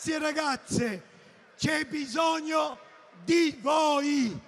[0.00, 1.02] ragazzi e ragazze,
[1.58, 2.78] c'è bisogno
[3.22, 4.38] di voi,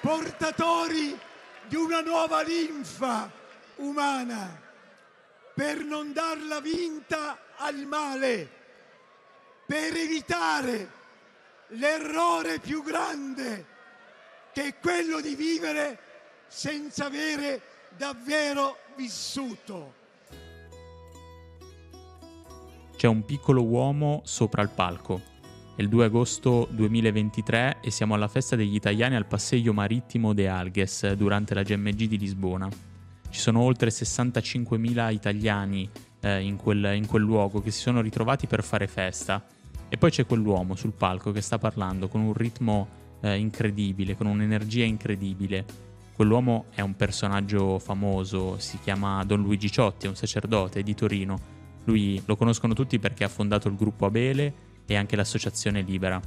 [0.00, 1.18] portatori
[1.66, 3.30] di una nuova linfa
[3.76, 4.58] umana,
[5.52, 8.50] per non darla vinta al male,
[9.66, 10.92] per evitare
[11.68, 13.66] l'errore più grande,
[14.54, 15.98] che è quello di vivere
[16.46, 19.97] senza avere davvero vissuto.
[22.98, 25.22] C'è un piccolo uomo sopra il palco.
[25.76, 30.48] È il 2 agosto 2023 e siamo alla festa degli italiani al Passeio Marittimo de
[30.48, 32.68] Alghes durante la GMG di Lisbona.
[33.30, 38.48] Ci sono oltre 65.000 italiani eh, in, quel, in quel luogo che si sono ritrovati
[38.48, 39.46] per fare festa.
[39.88, 42.88] E poi c'è quell'uomo sul palco che sta parlando con un ritmo
[43.20, 45.64] eh, incredibile, con un'energia incredibile.
[46.16, 51.57] Quell'uomo è un personaggio famoso, si chiama Don Luigi Ciotti, è un sacerdote di Torino
[51.88, 56.20] lui lo conoscono tutti perché ha fondato il gruppo Abele e anche l'associazione Libera.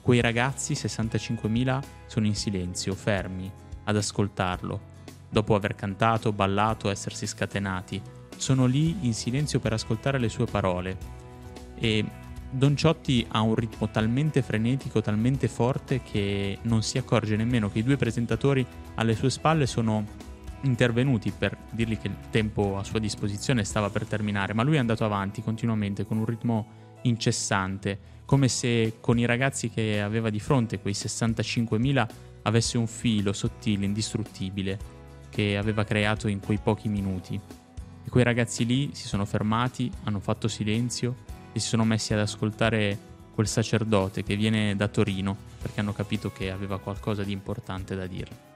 [0.00, 3.50] Quei ragazzi, 65.000, sono in silenzio, fermi,
[3.84, 4.92] ad ascoltarlo.
[5.28, 8.00] Dopo aver cantato, ballato, essersi scatenati,
[8.36, 10.96] sono lì in silenzio per ascoltare le sue parole.
[11.76, 12.04] E
[12.50, 17.80] Don Ciotti ha un ritmo talmente frenetico, talmente forte che non si accorge nemmeno che
[17.80, 20.04] i due presentatori alle sue spalle sono
[20.64, 24.78] intervenuti per dirgli che il tempo a sua disposizione stava per terminare, ma lui è
[24.78, 26.66] andato avanti continuamente con un ritmo
[27.02, 32.08] incessante, come se con i ragazzi che aveva di fronte, quei 65.000,
[32.42, 34.78] avesse un filo sottile, indistruttibile,
[35.30, 37.38] che aveva creato in quei pochi minuti.
[38.04, 41.16] E quei ragazzi lì si sono fermati, hanno fatto silenzio
[41.52, 46.30] e si sono messi ad ascoltare quel sacerdote che viene da Torino perché hanno capito
[46.30, 48.53] che aveva qualcosa di importante da dire.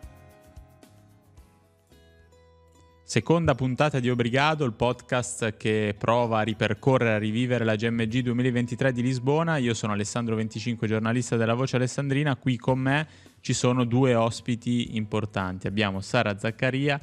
[3.08, 8.92] Seconda puntata di Obrigado, il podcast che prova a ripercorrere, a rivivere la GMG 2023
[8.92, 9.56] di Lisbona.
[9.56, 12.36] Io sono Alessandro 25, giornalista della Voce Alessandrina.
[12.36, 13.08] Qui con me
[13.40, 15.66] ci sono due ospiti importanti.
[15.66, 17.00] Abbiamo Sara Zaccaria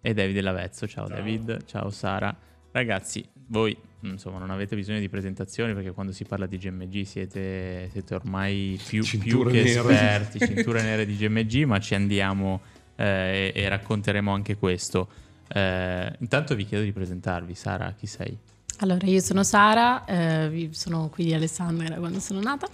[0.00, 0.86] e David Lavezzo.
[0.88, 1.16] Ciao, Ciao.
[1.16, 2.34] David, ciao Sara.
[2.70, 7.90] Ragazzi, voi insomma non avete bisogno di presentazioni perché quando si parla di GMG siete,
[7.92, 12.62] siete ormai più, più che esperti, cinture nere di GMG, ma ci andiamo
[12.98, 15.08] eh, e, e, racconteremo anche questo.
[15.46, 17.54] Eh, intanto vi chiedo di presentarvi.
[17.54, 18.36] Sara, chi sei?
[18.80, 22.68] Allora, io sono Sara, eh, sono qui di Alessandria da quando sono nata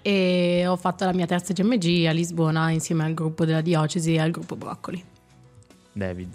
[0.00, 4.18] e ho fatto la mia terza GMG a Lisbona insieme al gruppo della diocesi e
[4.18, 5.02] al gruppo Broccoli.
[5.92, 6.30] David.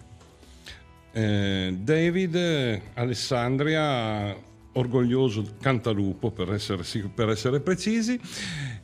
[1.12, 4.36] Eh, David, Alessandria,
[4.74, 6.84] orgoglioso cantalupo per essere,
[7.14, 8.20] per essere precisi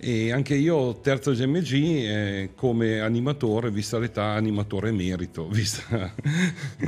[0.03, 6.13] e anche io terzo GMG eh, come animatore vista l'età animatore emerito vista...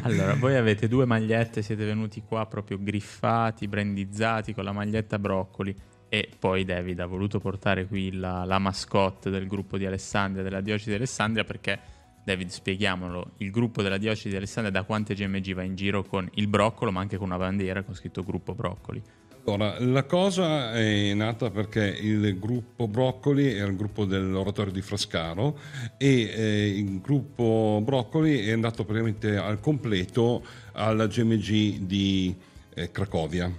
[0.01, 5.73] allora voi avete due magliette siete venuti qua proprio griffati brandizzati con la maglietta broccoli
[6.09, 10.61] e poi David ha voluto portare qui la, la mascotte del gruppo di Alessandria della
[10.61, 11.79] diocesi di Alessandria perché
[12.25, 16.27] David, spieghiamolo, il gruppo della diocesi di Alessandria da quante GMG va in giro con
[16.33, 18.99] il broccolo, ma anche con una bandiera con scritto gruppo broccoli?
[19.47, 25.59] Allora, la cosa è nata perché il gruppo Broccoli è il gruppo dell'oratorio di Frascaro
[25.97, 32.35] e eh, il gruppo Broccoli è andato praticamente al completo alla GMG di
[32.73, 33.51] eh, Cracovia.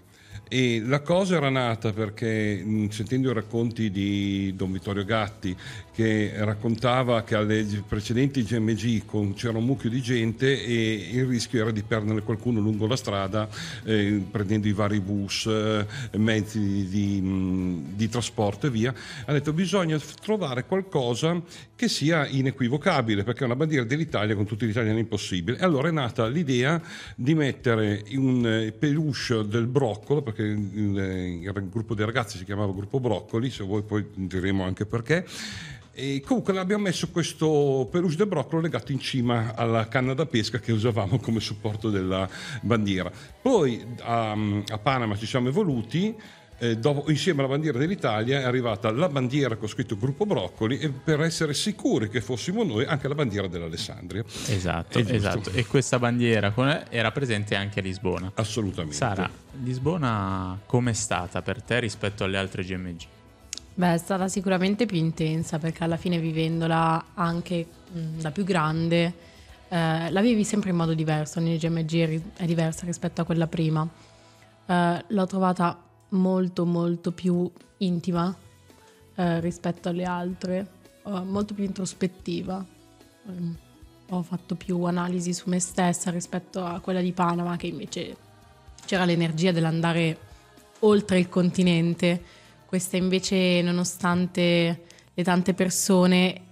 [0.49, 5.57] E la cosa era nata perché, sentendo i racconti di Don Vittorio Gatti,
[5.97, 11.71] che raccontava che alle precedenti GMG c'era un mucchio di gente e il rischio era
[11.71, 13.49] di perdere qualcuno lungo la strada
[13.83, 15.87] eh, prendendo i vari bus, eh,
[16.19, 18.95] mezzi di, di, di, trasporto e via.
[19.25, 21.41] Ha detto bisogna trovare qualcosa
[21.75, 25.57] che sia inequivocabile perché una bandiera dell'Italia con tutti gli italiani impossibile.
[25.57, 26.79] E allora è nata l'idea
[27.15, 32.71] di mettere un eh, peluche del broccolo, perché il, il gruppo dei ragazzi si chiamava
[32.73, 35.25] gruppo broccoli, se vuoi poi diremo anche perché
[35.99, 40.59] e comunque abbiamo messo questo peluche del broccolo legato in cima alla canna da pesca
[40.59, 42.29] che usavamo come supporto della
[42.61, 43.11] bandiera.
[43.41, 46.15] Poi a, a Panama ci siamo evoluti.
[46.59, 50.91] Eh, dopo, insieme alla bandiera dell'Italia è arrivata la bandiera con scritto Gruppo Broccoli e
[50.91, 54.23] per essere sicuri che fossimo noi anche la bandiera dell'Alessandria.
[54.49, 55.51] Esatto, esatto.
[55.51, 56.53] E questa bandiera
[56.91, 58.33] era presente anche a Lisbona.
[58.35, 58.97] Assolutamente.
[58.97, 59.31] Sara,
[59.63, 63.16] Lisbona com'è stata per te rispetto alle altre GMG?
[63.79, 69.13] Beh, è stata sicuramente più intensa perché alla fine vivendola anche mh, da più grande
[69.69, 73.87] eh, la vivi sempre in modo diverso, l'NGMG è diversa rispetto a quella prima.
[74.65, 75.79] Eh, l'ho trovata
[76.11, 78.35] molto molto più intima
[79.15, 80.67] eh, rispetto alle altre,
[81.05, 82.65] molto più introspettiva.
[83.31, 83.53] Mm,
[84.09, 88.17] ho fatto più analisi su me stessa rispetto a quella di Panama che invece
[88.87, 90.19] c'era l'energia dell'andare
[90.81, 92.45] oltre il continente
[92.77, 94.83] questa invece, nonostante
[95.15, 96.43] le tante persone,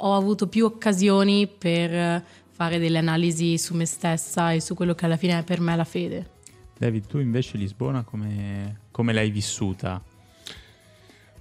[0.00, 5.04] ho avuto più occasioni per fare delle analisi su me stessa e su quello che
[5.04, 6.30] alla fine è per me la fede.
[6.76, 10.02] David, tu invece Lisbona come, come l'hai vissuta?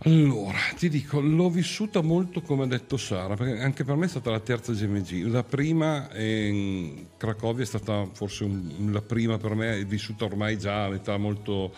[0.04, 4.08] Allora, ti dico, l'ho vissuta molto come ha detto Sara, perché anche per me è
[4.08, 5.26] stata la terza GMG.
[5.26, 10.58] La prima in Cracovia è stata forse un, la prima per me, è vissuta ormai
[10.58, 11.74] già all'età molto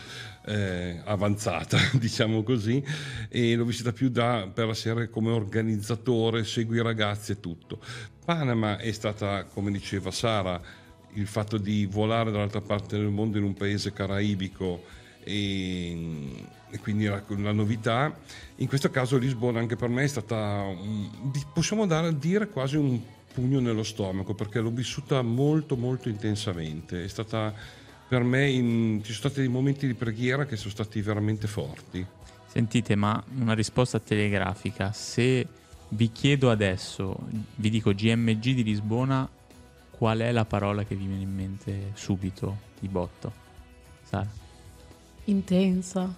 [0.45, 2.83] eh, avanzata, diciamo così,
[3.27, 7.79] e l'ho vissuta più da, per la serie come organizzatore, segui i ragazzi e tutto.
[8.23, 10.62] Panama è stata, come diceva Sara,
[11.13, 17.06] il fatto di volare dall'altra parte del mondo in un paese caraibico e, e quindi
[17.06, 18.15] la, la, novità.
[18.57, 20.65] In questo caso Lisbona anche per me è stata,
[21.53, 23.00] possiamo dare, dire quasi un
[23.33, 27.03] pugno nello stomaco perché l'ho vissuta molto molto intensamente.
[27.03, 27.53] È stata
[28.07, 32.06] per me, in, ci sono stati dei momenti di preghiera che sono stati veramente forti.
[32.45, 35.47] Sentite, ma una risposta telegrafica, se
[35.89, 37.18] vi chiedo adesso,
[37.56, 39.29] vi dico GMG di Lisbona,
[39.91, 43.31] qual è la parola che vi viene in mente subito di botto?
[44.03, 44.40] Sara?
[45.31, 46.13] Intensa.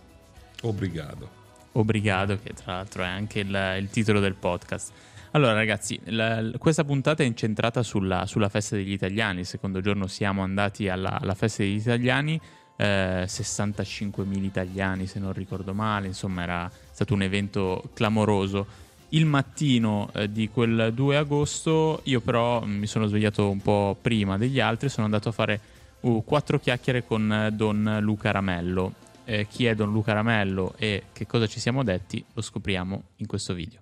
[0.61, 1.41] Obrigado.
[1.73, 4.91] Obrigado, che tra l'altro è anche il, il titolo del podcast.
[5.31, 10.05] Allora ragazzi, la, questa puntata è incentrata sulla, sulla, festa degli italiani, il secondo giorno
[10.05, 12.39] siamo andati alla, alla festa degli italiani,
[12.75, 18.81] eh, 65.000 italiani se non ricordo male, insomma era stato un evento clamoroso.
[19.09, 24.37] Il mattino eh, di quel 2 agosto io però mi sono svegliato un po' prima
[24.37, 25.59] degli altri, sono andato a fare
[26.01, 28.93] uh, quattro chiacchiere con eh, Don Luca Ramello.
[29.25, 33.27] Eh, chi è Don Luca Ramello e che cosa ci siamo detti lo scopriamo in
[33.27, 33.79] questo video.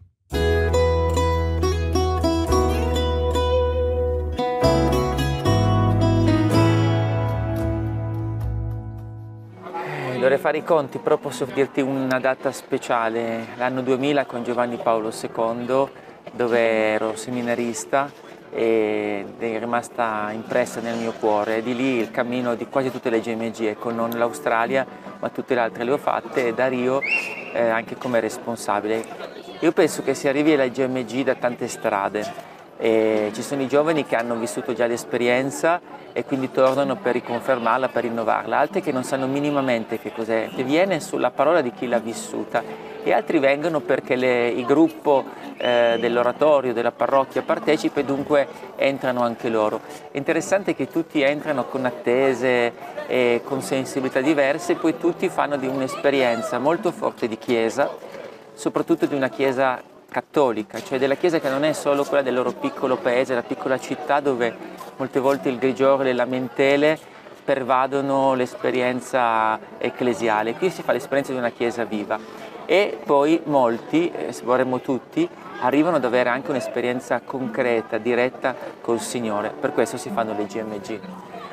[9.89, 14.77] Eh, dovrei fare i conti, però posso dirti una data speciale, l'anno 2000 con Giovanni
[14.77, 15.87] Paolo II,
[16.33, 18.11] dove ero seminarista
[18.53, 19.10] ed
[19.41, 21.61] è rimasta impressa nel mio cuore.
[21.61, 24.85] Di lì il cammino di quasi tutte le GMG, ecco, non l'Australia,
[25.19, 29.03] ma tutte le altre le ho fatte da Rio eh, anche come responsabile.
[29.59, 32.50] Io penso che si arrivi alla GMG da tante strade.
[32.83, 35.79] E ci sono i giovani che hanno vissuto già l'esperienza
[36.13, 40.63] e quindi tornano per riconfermarla, per rinnovarla, altri che non sanno minimamente che cos'è, che
[40.63, 45.25] viene sulla parola di chi l'ha vissuta e altri vengono perché le, il gruppo
[45.57, 49.81] eh, dell'oratorio, della parrocchia partecipa e dunque entrano anche loro.
[50.09, 52.73] È interessante che tutti entrano con attese
[53.05, 57.89] e con sensibilità diverse, poi tutti fanno di un'esperienza molto forte di chiesa,
[58.53, 62.51] soprattutto di una chiesa cattolica, cioè della chiesa che non è solo quella del loro
[62.51, 64.53] piccolo paese, la piccola città dove
[64.97, 66.99] molte volte il grigiore, le lamentele
[67.45, 70.55] pervadono l'esperienza ecclesiale.
[70.55, 72.19] Qui si fa l'esperienza di una chiesa viva
[72.65, 75.27] e poi molti, eh, vorremmo tutti,
[75.61, 80.99] arrivano ad avere anche un'esperienza concreta, diretta col Signore, per questo si fanno le GMG.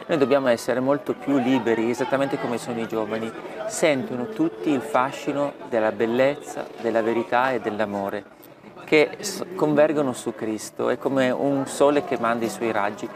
[0.08, 3.31] Noi dobbiamo essere molto più liberi, esattamente come sono i giovani,
[3.69, 8.37] sentono tutti il fascino della bellezza, della verità e dell'amore,
[8.88, 9.19] che
[9.55, 13.06] convergono su Cristo, è come un sole che manda i suoi raggi.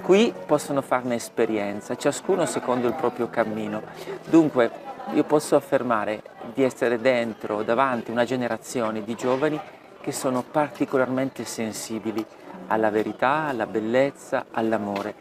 [0.00, 3.82] Qui possono farne esperienza, ciascuno secondo il proprio cammino.
[4.30, 4.70] Dunque,
[5.14, 6.22] io posso affermare
[6.54, 9.60] di essere dentro, davanti una generazione di giovani
[10.00, 12.24] che sono particolarmente sensibili
[12.68, 15.14] alla verità, alla bellezza, all'amore.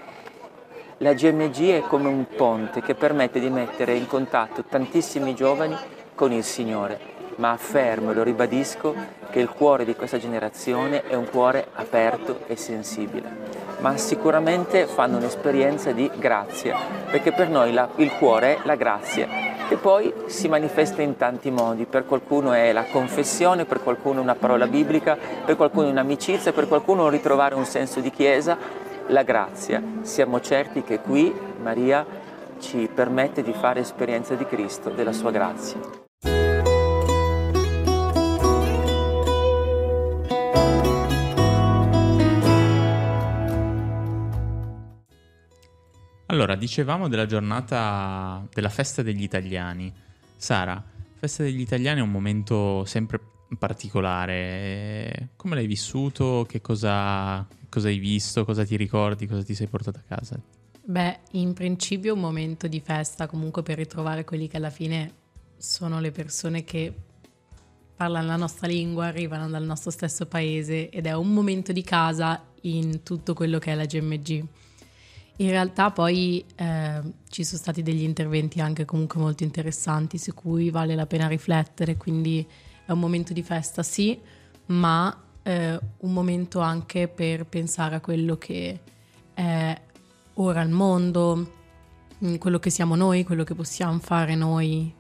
[0.98, 5.76] La GMG è come un ponte che permette di mettere in contatto tantissimi giovani
[6.14, 7.00] con il Signore,
[7.42, 8.94] ma affermo e lo ribadisco
[9.32, 13.30] che il cuore di questa generazione è un cuore aperto e sensibile,
[13.80, 16.78] ma sicuramente fanno un'esperienza di grazia,
[17.10, 19.28] perché per noi la, il cuore è la grazia
[19.68, 24.36] e poi si manifesta in tanti modi, per qualcuno è la confessione, per qualcuno una
[24.36, 28.56] parola biblica, per qualcuno un'amicizia, per qualcuno ritrovare un senso di chiesa,
[29.08, 29.82] la grazia.
[30.02, 32.06] Siamo certi che qui Maria
[32.60, 36.11] ci permette di fare esperienza di Cristo, della sua grazia.
[46.32, 49.94] Allora, dicevamo della giornata della festa degli italiani.
[50.38, 50.82] Sara,
[51.18, 53.20] festa degli italiani è un momento sempre
[53.60, 55.32] particolare.
[55.36, 56.46] Come l'hai vissuto?
[56.48, 58.46] Che cosa, cosa hai visto?
[58.46, 59.28] Cosa ti ricordi?
[59.28, 60.40] Cosa ti sei portato a casa?
[60.82, 65.12] Beh, in principio un momento di festa comunque per ritrovare quelli che alla fine
[65.58, 66.94] sono le persone che
[67.94, 72.42] parlano la nostra lingua, arrivano dal nostro stesso paese ed è un momento di casa
[72.62, 74.46] in tutto quello che è la GMG.
[75.42, 80.70] In realtà poi eh, ci sono stati degli interventi anche comunque molto interessanti su cui
[80.70, 82.48] vale la pena riflettere, quindi
[82.86, 84.20] è un momento di festa sì,
[84.68, 88.80] ma eh, un momento anche per pensare a quello che
[89.34, 89.82] è
[90.36, 91.52] ora il mondo,
[92.24, 94.94] mm, quello che siamo noi, quello che possiamo fare noi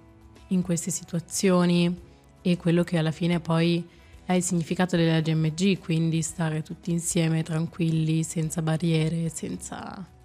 [0.48, 1.95] in queste situazioni
[2.41, 3.88] e quello che alla fine poi
[4.25, 10.19] è il significato della GMG, quindi stare tutti insieme tranquilli, senza barriere, senza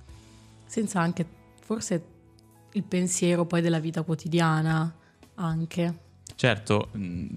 [0.66, 1.26] senza anche
[1.60, 2.04] forse
[2.72, 4.94] il pensiero poi della vita quotidiana
[5.36, 6.04] anche.
[6.34, 6.90] Certo,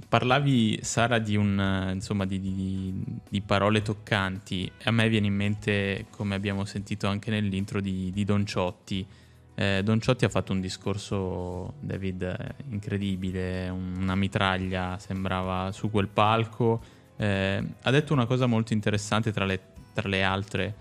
[0.10, 4.70] parlavi Sara di, un, insomma, di, di, di, parole toccanti.
[4.84, 9.06] A me viene in mente, come abbiamo sentito anche nell'intro, di, Don Ciotti.
[9.56, 16.82] Eh, Don Ciotti ha fatto un discorso, David, incredibile, una mitraglia sembrava su quel palco.
[17.16, 19.62] Eh, ha detto una cosa molto interessante tra le,
[19.94, 20.76] tra le altre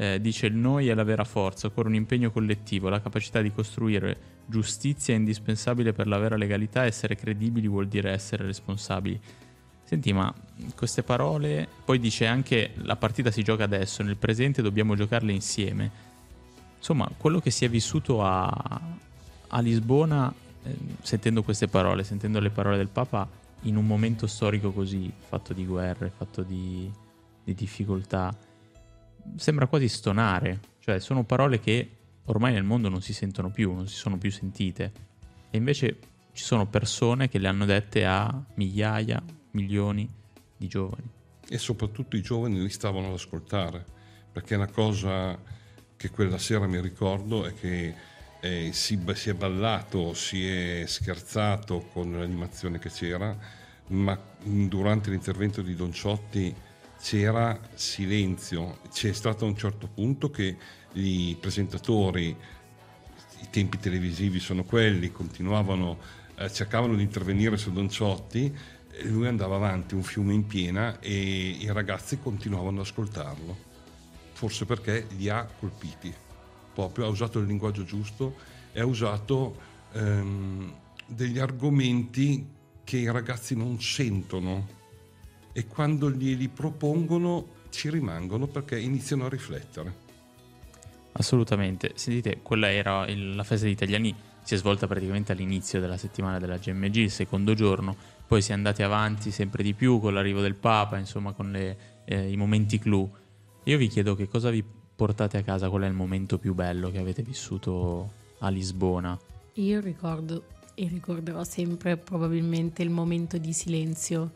[0.00, 3.52] eh, dice il noi è la vera forza, occorre un impegno collettivo, la capacità di
[3.52, 9.20] costruire giustizia è indispensabile per la vera legalità, essere credibili vuol dire essere responsabili.
[9.84, 10.32] Senti, ma
[10.74, 15.90] queste parole, poi dice anche la partita si gioca adesso, nel presente dobbiamo giocarle insieme.
[16.78, 18.48] Insomma, quello che si è vissuto a,
[19.48, 23.28] a Lisbona, eh, sentendo queste parole, sentendo le parole del Papa,
[23.64, 26.90] in un momento storico così, fatto di guerre, fatto di,
[27.44, 28.34] di difficoltà,
[29.36, 31.90] sembra quasi stonare, cioè sono parole che
[32.24, 34.92] ormai nel mondo non si sentono più, non si sono più sentite.
[35.50, 35.98] E invece
[36.32, 39.22] ci sono persone che le hanno dette a migliaia,
[39.52, 40.08] milioni
[40.56, 41.08] di giovani.
[41.48, 43.84] E soprattutto i giovani li stavano ad ascoltare,
[44.32, 45.38] perché una cosa
[45.96, 47.94] che quella sera mi ricordo è che
[48.40, 53.36] eh, si, si, è ballato, si è scherzato con l'animazione che c'era,
[53.88, 56.54] ma durante l'intervento di Don Ciotti
[57.00, 60.56] c'era silenzio, c'è stato a un certo punto che
[60.92, 65.98] i presentatori, i tempi televisivi sono quelli, continuavano,
[66.36, 68.54] eh, cercavano di intervenire su Don Ciotti,
[69.04, 73.56] lui andava avanti un fiume in piena e i ragazzi continuavano ad ascoltarlo,
[74.32, 76.12] forse perché li ha colpiti,
[76.74, 78.36] proprio ha usato il linguaggio giusto
[78.72, 79.56] e ha usato
[79.92, 80.74] ehm,
[81.06, 82.46] degli argomenti
[82.84, 84.78] che i ragazzi non sentono
[85.52, 90.08] e quando glieli propongono ci rimangono perché iniziano a riflettere.
[91.12, 91.92] Assolutamente.
[91.94, 96.38] Sentite, quella era il, la festa degli italiani, si è svolta praticamente all'inizio della settimana
[96.38, 100.40] della GMG, il secondo giorno, poi si è andati avanti sempre di più con l'arrivo
[100.40, 103.10] del Papa, insomma con le, eh, i momenti clou.
[103.64, 104.64] Io vi chiedo che cosa vi
[104.94, 109.18] portate a casa, qual è il momento più bello che avete vissuto a Lisbona?
[109.54, 114.32] Io ricordo e ricorderò sempre probabilmente il momento di silenzio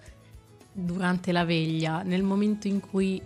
[0.74, 3.22] durante la veglia, nel momento in cui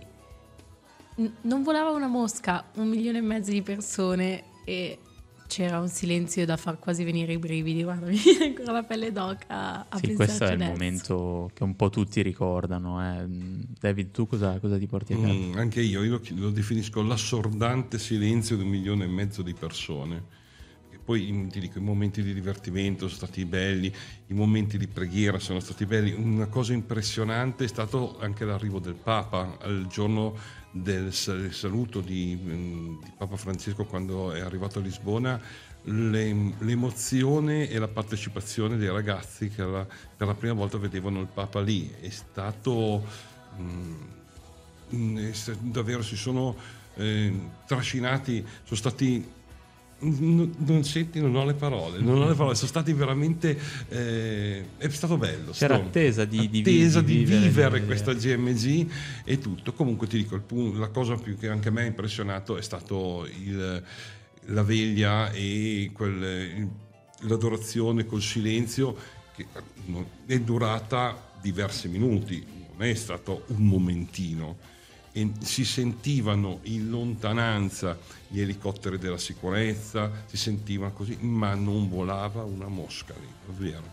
[1.15, 4.99] n- non volava una mosca, un milione e mezzo di persone e
[5.47, 9.11] c'era un silenzio da far quasi venire i brividi, guarda, mi viene ancora la pelle
[9.11, 13.01] d'oca a Sì, questo è il momento che un po' tutti ricordano.
[13.03, 13.25] Eh.
[13.79, 15.33] David, tu cosa, cosa, ti porti a casa?
[15.33, 20.37] Mm, anche io, io lo definisco l'assordante silenzio di un milione e mezzo di persone
[21.09, 23.91] poi ti dico, i momenti di divertimento sono stati belli,
[24.27, 26.11] i momenti di preghiera sono stati belli.
[26.11, 30.37] Una cosa impressionante è stato anche l'arrivo del Papa al giorno
[30.69, 35.41] del saluto di, di Papa Francesco quando è arrivato a Lisbona.
[35.81, 41.27] Le, l'emozione e la partecipazione dei ragazzi che la, per la prima volta vedevano il
[41.33, 43.03] Papa lì è stato
[43.57, 46.55] mh, è stato, davvero si sono
[46.97, 47.33] eh,
[47.65, 49.37] trascinati, sono stati
[49.99, 53.57] non, non, senti, non ho le parole, non ho le parole, sono stati veramente.
[53.89, 55.51] Eh, è stato bello.
[55.51, 58.89] C'era sto, attesa di, di, attesa di, di vivere, vivere questa GMG
[59.23, 59.73] e tutto.
[59.73, 63.27] Comunque ti dico, punto, la cosa più che anche a me ha impressionato è stato
[63.43, 63.83] il,
[64.45, 66.69] la veglia e quel,
[67.21, 68.95] l'adorazione col silenzio
[69.35, 69.47] che
[70.25, 74.57] è durata diversi minuti, non è stato un momentino
[75.19, 77.97] e si sentivano in lontananza
[78.27, 83.83] gli elicotteri della sicurezza, si sentiva così, ma non volava una mosca lì, davvero.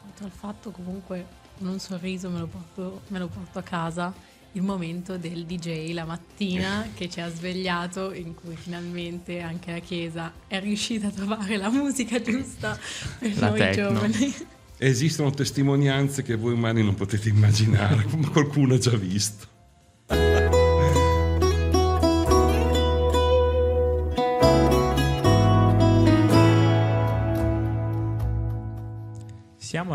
[0.00, 4.12] Quanto al fatto comunque un sorriso me lo, porto, me lo porto a casa
[4.52, 9.78] il momento del DJ la mattina che ci ha svegliato in cui finalmente anche la
[9.78, 12.76] chiesa è riuscita a trovare la musica giusta
[13.18, 13.92] per la noi techno.
[13.92, 14.34] giovani.
[14.76, 19.58] Esistono testimonianze che voi umani non potete immaginare, come qualcuno ha già visto.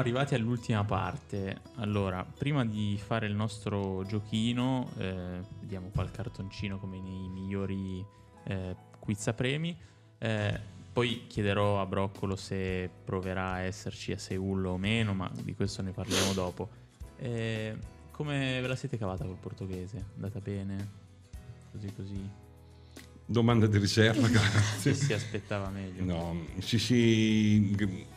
[0.05, 1.61] Arrivati all'ultima parte.
[1.77, 8.05] Allora, prima di fare il nostro giochino, eh, vediamo qua il cartoncino come nei migliori
[8.43, 9.75] eh, quiz a premi.
[10.19, 10.59] Eh,
[10.93, 15.81] poi chiederò a Broccolo se proverà a esserci a Seul o meno, ma di questo
[15.81, 16.69] ne parliamo dopo.
[17.17, 17.75] Eh,
[18.11, 20.05] come ve la siete cavata col portoghese?
[20.13, 20.87] Andata bene?
[21.71, 22.29] Così così?
[23.25, 24.27] Domanda di riserva,
[24.77, 26.03] Se si aspettava meglio.
[26.03, 27.75] No, sì, sì,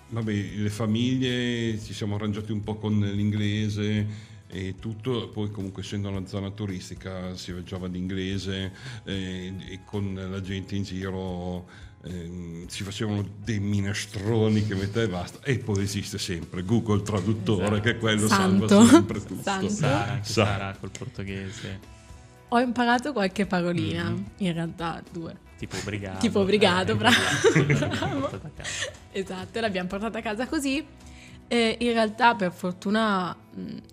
[0.09, 6.09] vabbè, le famiglie ci siamo arrangiati un po' con l'inglese e tutto, poi comunque essendo
[6.09, 8.73] una zona turistica si viaggiava d'inglese
[9.05, 11.67] eh, e con la gente in giro
[12.05, 17.65] eh, si facevano dei minestroni che metà e basta e poi esiste sempre Google Traduttore
[17.67, 17.81] esatto.
[17.83, 18.69] che quello Santo.
[18.69, 19.43] salva sempre tutto.
[19.43, 19.69] Santo.
[19.69, 21.97] Sara, Sara col portoghese.
[22.49, 24.23] Ho imparato qualche parolina, Mm.
[24.39, 25.37] in realtà due.
[25.59, 26.19] Tipo obbligato.
[26.21, 26.41] Tipo
[26.93, 27.17] Eh, bravo.
[27.55, 28.41] l'abbiamo Bravo.
[28.55, 28.91] casa.
[29.13, 30.85] Esatto, l'abbiamo portata a casa così.
[31.51, 33.35] E in realtà, per fortuna,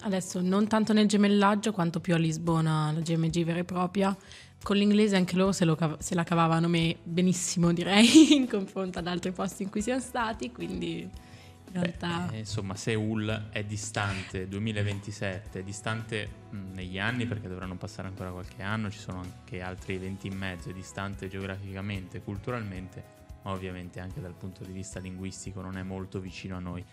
[0.02, 4.16] adesso non tanto nel gemellaggio quanto più a Lisbona, la GMG vera e propria.
[4.62, 9.00] Con l'inglese anche loro se, lo cav- se la cavavano me benissimo, direi, in confronto
[9.00, 10.52] ad altri posti in cui siamo stati.
[10.52, 11.08] Quindi,
[11.74, 17.48] in realtà, Beh, eh, insomma, Seul è distante, 2027, è distante mh, negli anni perché
[17.48, 22.22] dovranno passare ancora qualche anno, ci sono anche altri eventi in mezzo, è distante geograficamente,
[22.22, 23.04] culturalmente,
[23.44, 26.84] ma ovviamente anche dal punto di vista linguistico non è molto vicino a noi.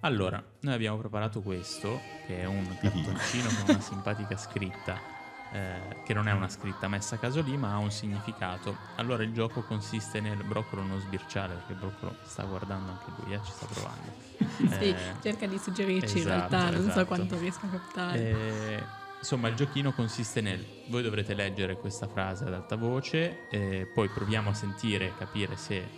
[0.00, 5.19] Allora, noi abbiamo preparato questo, che è un cartoncino con una simpatica scritta,
[5.52, 8.76] eh, che non è una scritta messa a caso lì, ma ha un significato.
[8.96, 13.32] Allora il gioco consiste nel broccolo non sbirciare, perché il broccolo sta guardando anche lui,
[13.32, 14.12] eh, ci sta provando.
[14.78, 17.06] sì, Eh, cerca di suggerirci in esatto, realtà, non so esatto.
[17.06, 18.18] quanto riesco a captare.
[18.18, 18.84] eh,
[19.18, 24.08] insomma, il giochino consiste nel voi dovrete leggere questa frase ad alta voce, eh, poi
[24.08, 25.88] proviamo a sentire, capire se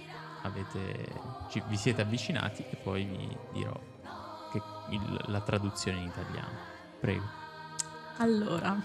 [0.43, 1.09] avete,
[1.49, 3.73] ci- vi siete avvicinati e poi vi dirò
[4.91, 6.59] il- la traduzione in italiano.
[7.01, 7.41] Prego.
[8.19, 8.77] Allora,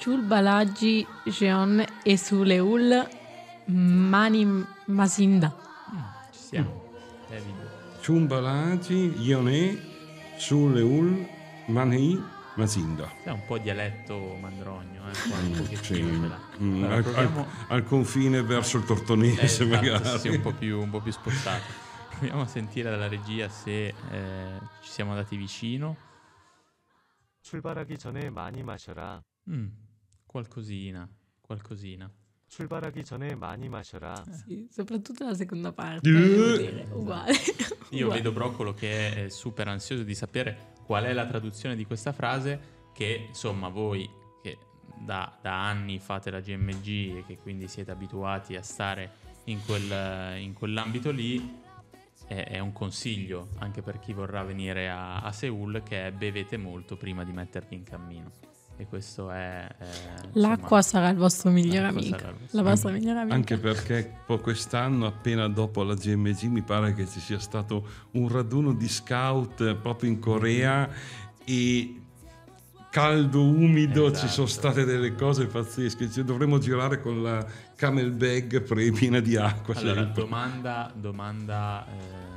[0.00, 3.08] Chul Balaji Jeon e Suleul
[3.66, 5.54] Mani Masinda.
[5.94, 5.98] Mm,
[6.32, 6.82] ci siamo.
[7.28, 7.70] David.
[8.00, 9.78] Ciumbalagi, Ione,
[10.36, 11.24] Suleul,
[11.66, 12.20] Manei,
[12.56, 13.08] Masinda.
[13.22, 15.46] È un po' dialetto mandrogno, eh?
[15.46, 16.02] Mm, sì.
[16.02, 20.18] Mm, al, proviamo- al- al confine verso il tortonese Eh, esatto, magari.
[20.18, 21.62] sì, un po' più, un po' più spostato.
[22.10, 23.94] Proviamo a sentire dalla regia se eh,
[24.82, 25.96] ci siamo andati vicino.
[27.41, 29.23] 출발하기 전에 많이 마셔라.
[29.49, 29.71] Mm,
[30.27, 31.07] qualcosina,
[31.41, 32.09] qualcosina.
[32.49, 34.23] 출발하기 전에 많이 마셔라.
[34.45, 36.09] Sì, soprattutto la seconda parte.
[36.09, 36.13] Eh.
[36.13, 37.33] devo dire, Uguale.
[37.91, 38.21] Io Uguale.
[38.21, 42.11] vedo Broccolo che è eh, super ansioso di sapere qual è la traduzione di questa
[42.13, 44.09] frase che insomma voi
[44.41, 44.57] che
[44.97, 49.11] da, da anni fate la GMG e che quindi siete abituati a stare
[49.45, 51.65] in, quel- in quell'ambito lì
[52.26, 56.56] è, è un consiglio anche per chi vorrà venire a, a Seul che è bevete
[56.56, 58.30] molto prima di mettervi in cammino
[58.76, 59.86] e questo è eh,
[60.32, 62.16] L'acqua insomma, sarà il vostro migliore amico.
[62.50, 63.34] La vostra Anche- migliore amica.
[63.36, 68.72] Anche perché quest'anno, appena dopo la GMG, mi pare che ci sia stato un raduno
[68.72, 70.88] di scout proprio in Corea
[71.44, 72.02] e
[72.92, 74.26] caldo, umido, Esatto.
[74.26, 76.10] ci sono state delle cose pazzesche.
[76.10, 78.60] Cioè, dovremmo girare con la camel bag
[78.92, 79.74] piena di acqua.
[79.74, 80.22] Allora, sempre.
[80.22, 82.31] domanda, domanda eh,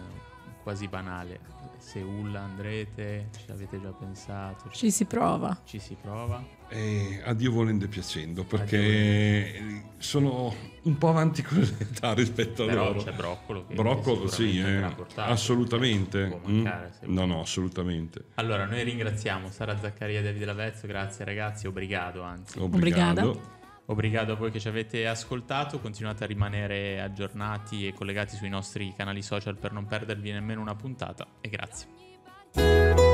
[0.66, 1.40] quasi banale.
[1.78, 3.30] Seul andrete?
[3.46, 4.70] Ci avete già pensato?
[4.72, 5.56] Ci si prova.
[5.66, 6.44] ci si prova?
[6.70, 10.52] Eh, a Dio volendo e piacendo, perché sono
[10.82, 13.04] un po' avanti con l'età rispetto a Però loro.
[13.04, 16.22] c'è Broccolo che Broccolo, sì, eh, verrà portato, assolutamente.
[16.22, 16.92] perché può mancare, Mm.
[17.00, 18.26] se- No, no, assolutamente.
[18.36, 22.58] Allora, noi ringraziamo Sara Zaccaria e Davide Lavezzo, grazie ragazzi, obrigado anzi.
[22.58, 23.22] Obrigado.
[23.22, 23.54] Obrigada.
[23.88, 28.94] Obrigado a voi che ci avete ascoltato, continuate a rimanere aggiornati e collegati sui nostri
[28.96, 33.05] canali social per non perdervi nemmeno una puntata e grazie.